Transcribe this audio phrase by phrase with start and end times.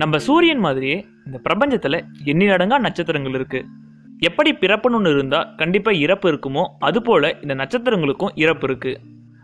[0.00, 1.98] நம்ம சூரியன் மாதிரியே இந்த பிரபஞ்சத்தில்
[2.30, 3.60] எண்ணிலடங்கா நட்சத்திரங்கள் இருக்கு.
[4.28, 8.92] எப்படி பிறப்புன்னு ஒன்று இருந்தா கண்டிப்பாக இறப்பு இருக்குமோ அதுபோல இந்த நட்சத்திரங்களுக்கும் இறப்பு இருக்கு.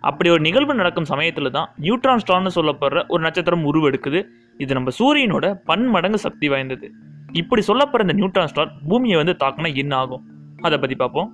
[0.08, 4.20] அப்படி ஒரு நிகழ்வு நடக்கும் சமயத்தில் தான் நியூட்ரான் ஸ்டார்னு சொல்லப்படுற ஒரு நட்சத்திரம் உருவெடுக்குது.
[4.62, 6.88] இது நம்ம சூரியனோட பன்மடங்கு சக்தி வாய்ந்தது.
[7.40, 10.24] இப்படி சொல்லப்படுற இந்த நியூட்ரான் ஸ்டார் பூமியை வந்து தாக்குனா என்ன ஆகும்?
[10.66, 11.30] அதை பற்றி பார்ப்போம்.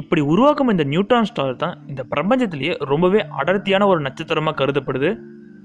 [0.00, 5.10] இப்படி உருவாக்கும் இந்த நியூட்ரான் ஸ்டார் தான் இந்த பிரபஞ்சத்திலேயே ரொம்பவே அடர்த்தியான ஒரு நட்சத்திரமாக கருதப்படுது.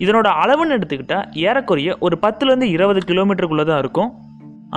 [0.03, 4.11] இதனோட அளவுன்னு எடுத்துக்கிட்டால் ஏறக்குறைய ஒரு பத்துலேருந்து இருபது கிலோமீட்டருக்குள்ளே தான் இருக்கும்.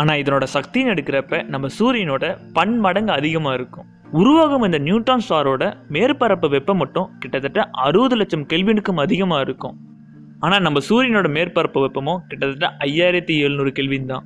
[0.00, 2.24] ஆனால் இதனோட சக்தின்னு எடுக்கிறப்ப நம்ம சூரியனோட
[2.56, 3.86] பன்மடங்கு அதிகமாக இருக்கும்.
[4.20, 9.76] உருவாகும் இந்த நியூட்ரான் ஸ்டாரோட மேற்பரப்பு வெப்பம் மட்டும் கிட்டத்தட்ட அறுபது லட்சம் கெல்வினுக்கும் அதிகமாக இருக்கும்.
[10.46, 14.24] ஆனால் நம்ம சூரியனோட மேற்பரப்பு வெப்பமும் கிட்டத்தட்ட ஐயாயிரத்தி எழுநூறு கெல்வின் தான்.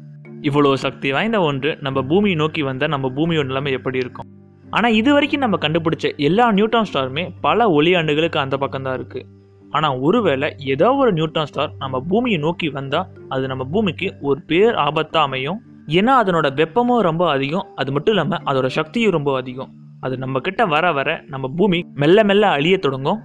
[0.49, 4.29] இவ்வளோ சக்தி வாய்ந்த ஒன்று நம்ம பூமியை நோக்கி வந்தால் நம்ம பூமியோட நிலைமை எப்படி இருக்கும்?
[4.77, 9.27] ஆனால் இது வரைக்கும் நம்ம கண்டுபிடிச்ச எல்லா நியூட்ரான் ஸ்டாருமே பல ஒளி ஆண்டுகளுக்கு அந்த பக்கம் தான் இருக்குது
[9.71, 14.77] ஆனால் ஒருவேளை ஏதோ ஒரு நியூட்ரான் ஸ்டார் நம்ம பூமியை நோக்கி வந்தால் அது நம்ம பூமிக்கு ஒரு பேர்
[14.87, 15.59] ஆபத்தாக அமையும்?
[15.99, 17.67] ஏன்னா அதனோட வெப்பமும் ரொம்ப அதிகம்.
[17.81, 19.71] அது மட்டும் இல்லாமல் அதோட சக்தியும் ரொம்ப அதிகம்.
[20.01, 23.21] அது நம்ம கிட்ட வர வர நம்ம பூமி மெல்ல மெல்ல அழிய தொடங்கும்.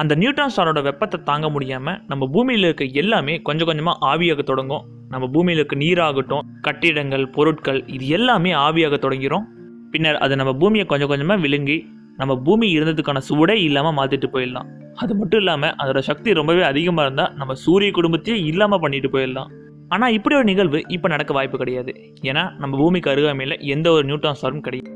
[0.00, 4.82] அந்த நியூட்ரான் ஸ்டாரோட வெப்பத்தை தாங்க முடியாமல் நம்ம பூமியில் இருக்க எல்லாமே கொஞ்சம் கொஞ்சமாக ஆவியாக தொடங்கும்.
[5.08, 9.44] நம்ம பூமியில் இருக்க நீராகட்டும் கட்டிடங்கள் பொருட்கள் இது எல்லாமே ஆவியாக தொடங்கிடும்
[9.92, 11.78] பின்னர் அது நம்ம பூமியை கொஞ்சம் கொஞ்சமாக விழுங்கி
[12.20, 14.68] நம்ம பூமி இருந்ததுக்கான சூடே இல்லாமல் மாற்றிட்டு போயிடலாம்.
[14.96, 19.50] அது மட்டும் இல்லாமல் அதோட சக்தி ரொம்பவே அதிகமாக இருந்தால் நம்ம சூரிய குடும்பத்தையே இல்லாமல் பண்ணிட்டு போயிடலாம்.
[19.88, 21.92] ஆனால் இப்படி ஒரு நிகழ்வு இப்போ நடக்க வாய்ப்பு கிடையாது.
[22.22, 24.90] ஏன்னா நம்ம பூமிக்கு அருகாமையில் எந்த ஒரு நியூட்ரான் ஸ்டாரும் கிடையாது.